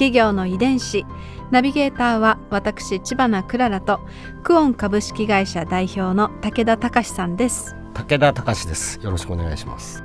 [0.00, 1.04] 企業の遺伝子。
[1.50, 4.00] ナビゲーターは私千葉なクララと
[4.42, 7.76] クオン株式会社代表の武田隆さんです。
[7.92, 8.98] 武田隆です。
[9.02, 10.02] よろしくお願いします。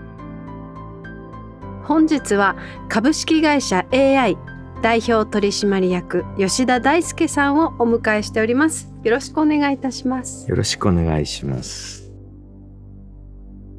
[1.85, 2.57] 本日は
[2.89, 4.37] 株式会社 AI
[4.81, 8.91] 代表取締役吉田大輔さんをお迎えしております。
[9.01, 10.49] よろしくお願いいたします。
[10.49, 12.11] よろしくお願いします。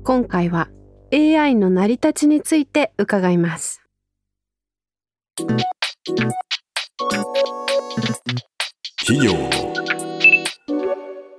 [0.02, 0.70] 今回は
[1.12, 3.82] AI の成り立ちについて伺います
[9.04, 9.50] 企業の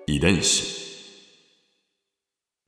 [0.06, 0.76] 遺伝子。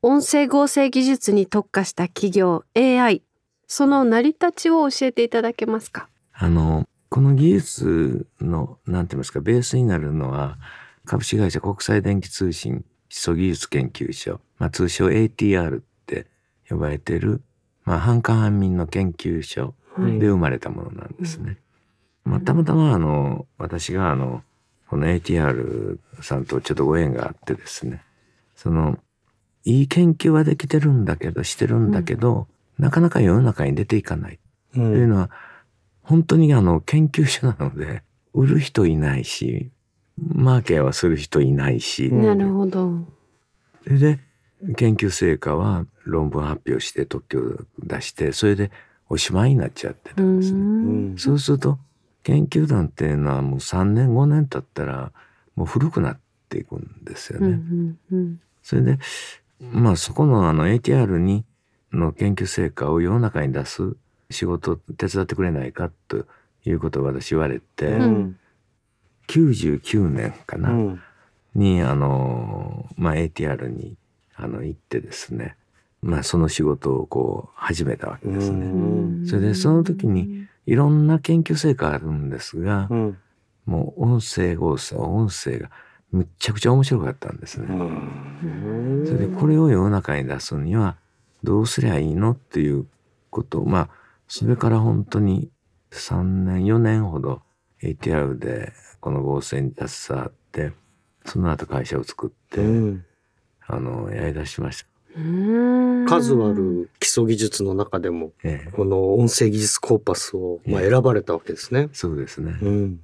[0.01, 3.21] 音声合成技術に特化した企業 AI
[3.67, 6.07] その成り立ちを教えていただけますか？
[6.31, 10.57] あのこの技術のなんて言いますかベースになるのは
[11.03, 16.27] 株式会社国際電気通信基礎技術研究所、まあ、通称 ATR って
[16.69, 17.41] 呼ばれている、
[17.83, 21.57] まあ、半官半民の研究所で生まれたものなんですね。
[22.25, 24.43] まあ、たまたまあの私があの
[24.87, 28.03] この ATR さんとちょっとご縁があってですね
[28.55, 28.97] その
[29.65, 32.47] いい研究はできてるんだけどしてるんだけど、
[32.77, 34.39] うん、なかなか世の中に出ていかない
[34.73, 35.29] というのは、
[36.01, 38.03] 本当にあの研究所なので
[38.33, 39.71] 売る人いないし
[40.17, 42.11] マーケはする人いないし。
[42.11, 43.05] なるほど。
[43.85, 44.19] で
[44.75, 47.41] 研究成果は論文発表して特許を
[47.81, 48.71] 出してそれで
[49.07, 51.13] おしまいになっちゃってたんですね。
[51.15, 51.79] うそうすると
[52.29, 55.11] 研究団っていうのはもう3年5年経ったら
[55.55, 57.47] もう古くなっていくんですよね。
[57.47, 58.99] うんうんうん、それで
[59.59, 61.43] まあそこのあの ATR に
[61.91, 63.95] の研究成果を世の中に出す
[64.29, 66.27] 仕事を手伝ってくれないかと
[66.65, 68.39] いうことを私言われて、うん、
[69.27, 71.01] 99年かな、うん、
[71.55, 73.95] にあの、まあ、ATR に
[74.35, 75.55] あの行ってですね、
[76.03, 79.27] まあ、その仕事をこう始めたわけですね。
[79.27, 83.17] それでその時にいろんな研究成果あるんですが、うん、
[83.65, 85.71] もう音声合成音声が
[86.11, 87.67] むっちゃくちゃ面白かったんですね。
[89.07, 90.95] それでこれを世の中に出すには
[91.43, 92.85] どうすりゃいいのっていう
[93.31, 93.89] ことまあ
[94.27, 95.49] それから本当に
[95.89, 97.41] 3年4年ほど
[97.81, 100.73] ATR でこの合成に携わって
[101.25, 102.61] その後会社を作って、
[103.65, 104.98] あのやりだしました。
[106.07, 111.87] 数ある基礎技術の中でも、ええ、この音声技術コーパスを、まあ、選ばれたわけですね。
[111.91, 112.99] え、そうですね、うん、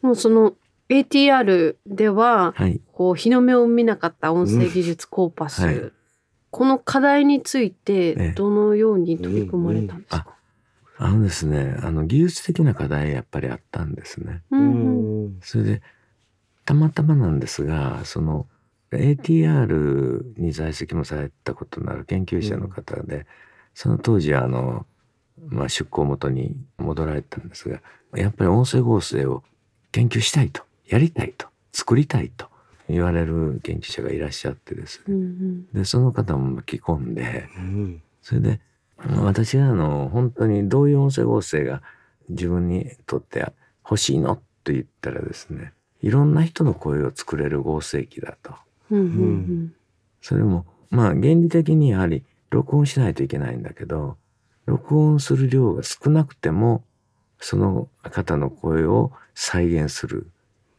[0.00, 0.54] もうその
[0.88, 5.92] ATR では、はい、こう日の目を見なかった音声技術コーパス、うんはい、
[6.50, 10.26] この課題についてどのように取り組まれたんですか、
[10.98, 14.42] あのですねあの技術的な課題やっぱりあったんですね。
[14.50, 15.82] うん、それで
[16.64, 18.46] たまたまなんですがその
[18.92, 23.24] ATR に在籍もされたことのある研究者の方で、うん、
[23.74, 24.86] その当時あの、
[25.48, 27.80] まあ、出向元に戻られたんですが
[28.16, 29.42] やっぱり音声合成を
[29.90, 32.46] 研究したいとやりたいと作りたいと
[32.88, 38.60] 言われる研究者がいらっしゃってですね、うんうん、でその方も巻き込んで、うん、それで
[39.16, 41.82] 私があの本当にどういう音声合成が
[42.28, 43.52] 自分にとって
[43.84, 44.36] 欲しいの？
[44.64, 48.54] と言ったらですねいろんな人の声を作れる合成機だと。
[48.96, 49.00] うん。
[49.00, 49.74] うんうん、
[50.20, 54.16] それもまあ原理的にやはり録音しないといけないんだけど
[54.66, 56.84] 録音する量が少なくても
[57.40, 60.30] その方の声を再現する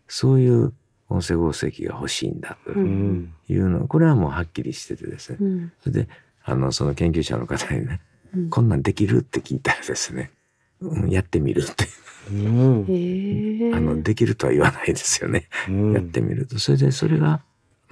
[0.07, 0.73] そういう
[1.09, 6.09] 音声合成機が欲しいんだというの、うん、これはもうはっきりしててですね、うん、それで
[6.43, 8.01] あのその研究者の方にね、
[8.35, 10.31] うん、こんなんできるって聞いたらですね、
[10.79, 11.85] うん、やってみるって、
[12.31, 12.33] う。
[12.33, 15.49] ん、あのできるとは言わないですよね、
[15.93, 16.59] やってみると。
[16.59, 17.41] それでそれが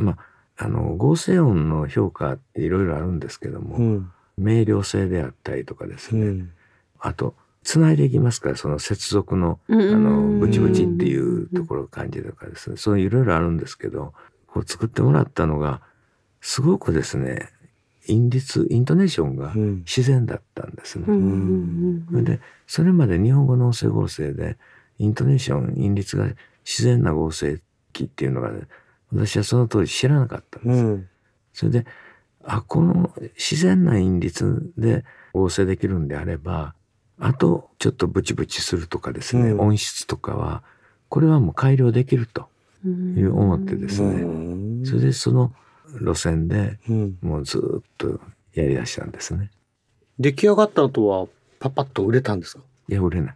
[0.01, 0.17] ま
[0.57, 6.51] あ、あの合成音の評価っていろいろあるんですけども、うん、明瞭性であったりとかですね、うん、
[6.99, 8.49] あとつないでいきますか？
[8.49, 12.77] らその接続のあのブチブチっていうところを感じるとかですね。
[12.77, 14.13] そういろいろあるんですけど
[14.47, 15.81] こう作ってもらったのが
[16.41, 17.49] すごくですね
[18.07, 21.05] 韻律イントネーションが自然だったんですね。
[22.23, 24.57] でそれまで日本語の音声合成で
[24.97, 26.25] イントネーション韻律が
[26.65, 27.61] 自然な合成
[27.93, 28.61] 機っていうのが、ね、
[29.13, 30.83] 私はその当時知らなかったんです。
[30.83, 31.09] うん、
[31.53, 31.85] それで、
[32.43, 35.03] あ、この自然な韻律で
[35.33, 36.73] 合成できるんであれば、
[37.19, 40.63] あとちょっとブチブチするとかですね、うん、音質とかは
[41.09, 42.47] これはもう改良できると
[42.83, 42.89] い
[43.21, 45.53] う思ってですね、それでその
[46.01, 46.79] 路線で
[47.21, 48.19] もうずっと
[48.53, 49.51] やりだしたんですね。
[50.19, 51.27] 出来上がった後は
[51.59, 52.63] パパッと売れたんですか？
[52.89, 53.35] いや売れない。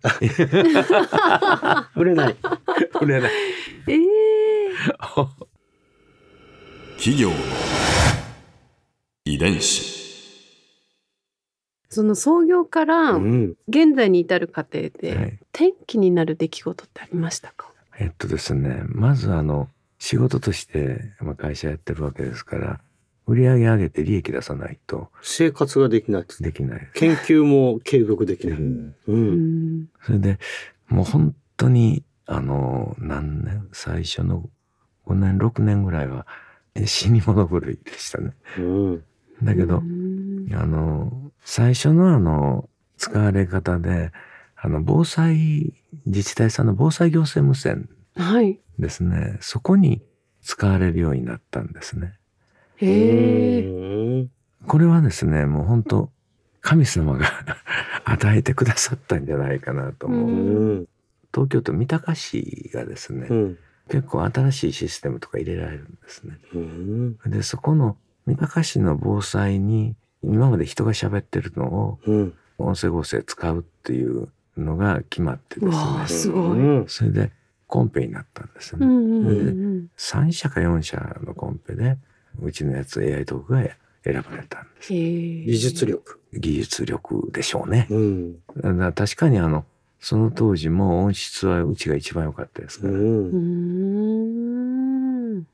[1.96, 2.36] 売れない。
[3.02, 3.32] 売れない。
[3.88, 5.28] ええー、
[7.06, 7.36] 企業の
[9.26, 9.94] 遺伝子。
[11.88, 13.12] その創業から
[13.68, 17.70] 現在に至る過程で転機になる出来事ってありましたか、
[18.00, 19.70] えっとですねまずあの
[20.00, 22.80] 仕事として会社やってるわけですから
[23.28, 25.10] 売り上げ上げて利益出さないと。
[25.22, 30.40] 生活ができないできない研究も継続できない、うん、うん、それで
[30.88, 33.70] もう本当にあの何年？
[33.74, 34.50] 最初の
[35.06, 36.26] 5年6年ぐらいは
[36.86, 39.04] 死に物狂いでしたね、うん、
[39.44, 44.12] だけど、あの最初のあの使われ方で
[44.56, 45.74] あの防災
[46.06, 47.90] 自治体さんの防災行政無線
[48.80, 50.02] ですね、はい、そこに
[50.42, 52.14] 使われるようになったんですね。
[52.78, 54.28] へえ。
[54.68, 56.10] これはですねもう本当
[56.62, 57.28] 神様が
[58.06, 60.82] 与えてくださったんじゃないかなと思う。
[60.82, 60.88] う
[61.34, 63.58] 東京都三鷹市がですね、うん、
[63.90, 66.40] 結構新しいシステムとか入れられるんですね。
[67.28, 72.00] でそこの三鷹市の防災に今まで人が喋ってるのを
[72.58, 76.08] 音声合成使うっていうのが決まってですね。
[76.08, 76.86] すごい。
[76.88, 77.32] それで
[77.68, 78.86] コンペになったんですね。
[78.86, 81.98] うんうんうん、3社か4社のコンペで
[82.42, 83.60] うちのやつ AI トークが
[84.04, 84.94] 選ばれたんです。
[84.94, 86.20] 技術力。
[86.34, 87.88] 技術力でしょうね。
[87.90, 89.66] うん、だ確かにあの
[90.06, 92.94] その当時も音質はうちが一番良かったですから。
[92.94, 95.48] うん、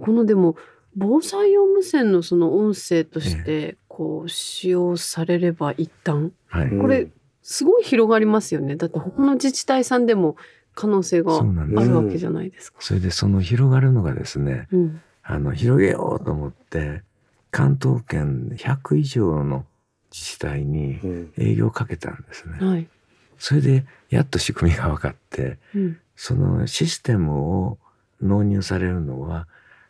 [0.00, 0.54] このでも
[0.94, 7.08] 防災用無線のその音声としてこう使用されれば一旦、はい、これ
[7.42, 8.76] すごい広がりますよね。
[8.76, 10.36] だって他の自治体さんでも
[10.76, 12.78] 可能性があるわけじゃないですか。
[12.80, 17.02] それでその広がるのがですね、うん、あの広げようと思って
[17.50, 19.66] 関東圏100以上の
[20.12, 21.00] 自治体に
[21.36, 22.58] 営業をかけたんですね。
[22.60, 22.88] うんはい、
[23.38, 27.78] それでやっと仕組みが分かって、うん、そのシステムを
[28.20, 29.46] 納入されるのは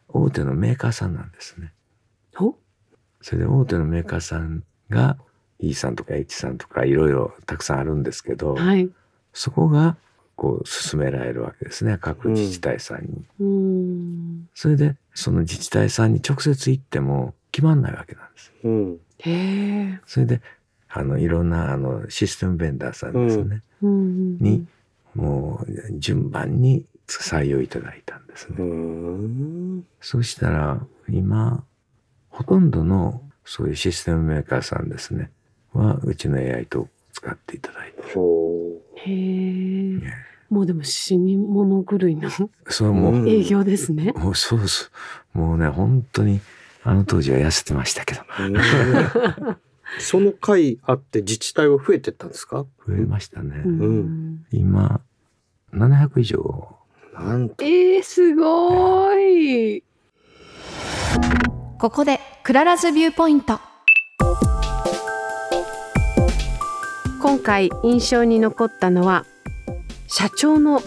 [0.09, 1.73] 大手のメーカーさんなんですね。
[3.21, 5.19] それで大手のメーカーさんが
[5.59, 8.89] E さんとか H さんとかいろいろたくさんあるんですけど、はい、
[9.33, 9.97] そこが
[10.37, 11.99] こう進められるわけですね。
[12.01, 14.49] 各自治体さんに、うん。
[14.55, 18.53] それでその自治体さんに直接行っても決まんないわけなんです。
[18.63, 20.41] うん、へそれで
[20.91, 24.67] あのいろんなあのシステムベンダーさんですね、うん、に
[25.15, 29.83] もう順番に採用いただいたんですね。
[30.01, 30.81] そうしたら
[31.11, 31.65] 今
[32.29, 35.31] ほとんどのそういうシステムメーカーさんですね。
[35.73, 38.03] はうちの AI と使っていただいて
[38.95, 40.15] へえ、ね、
[40.51, 43.29] もうでも死に物狂いのそうもう。
[43.29, 44.13] 営業ですね。
[44.13, 44.91] もうそうです。
[45.33, 46.41] もうね本当に
[46.85, 48.23] あの当時は痩せてましたけど。
[49.99, 52.67] その回あって自治体は増えてったんですか？
[52.87, 53.63] 増えましたね。
[53.65, 55.01] うん、今
[55.73, 56.77] 700以上
[57.15, 57.65] なんと。
[57.65, 59.83] えー、すごい。
[61.79, 63.61] ここで Clara's viewpoint。
[67.21, 69.27] 今回印象に残ったのは
[70.07, 70.81] 社長の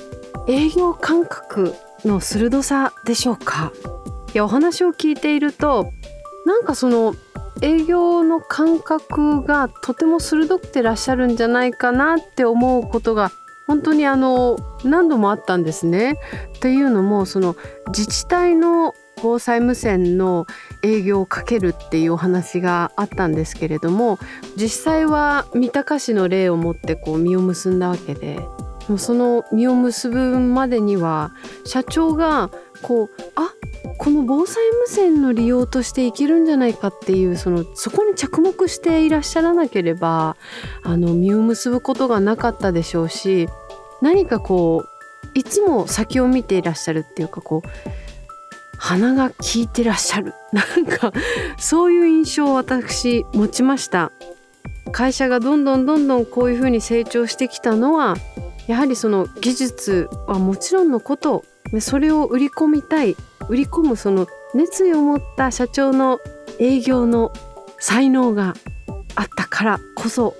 [0.47, 3.71] 営業感覚の鋭さでしょうか？
[4.33, 5.91] いやお話を聞いていると
[6.45, 7.15] なんかその
[7.61, 13.31] 営業の感覚がとても鋭くてらっしゃるんじゃないかなって思うことが
[13.67, 16.15] 本当にあの何度もあったんですね。
[16.57, 17.55] っていうのもその
[17.87, 20.47] 自治体の防災無線の
[20.81, 24.17] 営業をかけるっていうお話があったんですけれども
[24.55, 28.39] 実際は三鷹市の例をもってこう実を結んだわけで
[28.97, 31.31] その実を結ぶまでには
[31.65, 32.49] 社長が
[32.81, 33.53] こうあ
[34.01, 40.37] この防災無線の利用としていけるんじゃないかっていうそのそこに着目していらっしゃらなければ
[40.81, 43.47] あの実を結ぶことがなかったでしょうし
[44.01, 47.69] 何かこういつも先を見ていらっしゃるっていうかこう
[48.79, 50.33] 鼻が利いてらっしゃる。
[50.51, 51.13] なんか
[51.59, 54.11] そういう印象を私持ちました。
[54.91, 58.15] 会社がどんどんどんどんこういうふうに成長してきたのは
[58.65, 61.45] やはりその技術はもちろんのこと
[61.79, 63.15] それを売り込みたい。
[63.51, 66.21] 売り込むその熱意を持った社長の
[66.57, 67.33] 営業の
[67.79, 68.53] 才能が
[69.15, 70.37] あったからこそ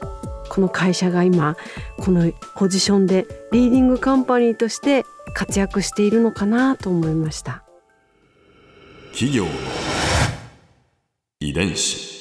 [0.48, 1.58] この会社が今
[1.98, 5.04] このポジションでリーディングカンパニーとして
[5.34, 7.66] 活躍しているのかなと思いました。
[9.12, 9.46] 企業
[11.42, 12.21] 遺伝子。